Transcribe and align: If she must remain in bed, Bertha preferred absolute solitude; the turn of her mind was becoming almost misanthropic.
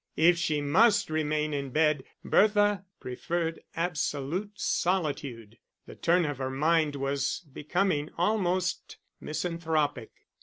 If 0.17 0.35
she 0.39 0.61
must 0.61 1.11
remain 1.11 1.53
in 1.53 1.69
bed, 1.69 2.03
Bertha 2.25 2.85
preferred 2.99 3.59
absolute 3.75 4.53
solitude; 4.59 5.59
the 5.85 5.93
turn 5.93 6.25
of 6.25 6.39
her 6.39 6.49
mind 6.49 6.95
was 6.95 7.41
becoming 7.53 8.09
almost 8.17 8.97
misanthropic. 9.19 10.09